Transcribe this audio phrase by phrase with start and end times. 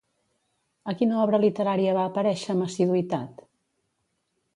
[0.93, 3.45] A quina obra literària va aparèixer amb assiduïtat?